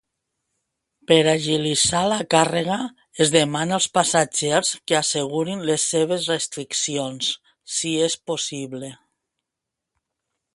Per 1.09 1.17
a 1.23 1.33
agilitzar 1.33 1.99
la 2.11 2.17
càrrega, 2.35 2.77
es 3.25 3.33
demana 3.35 3.75
als 3.77 3.87
passatgers 3.99 4.71
que 4.89 4.97
assegurin 5.01 5.61
les 5.71 5.87
seves 5.93 6.27
restriccions, 6.35 7.29
si 7.77 7.93
és 8.07 8.17
possible. 8.33 8.91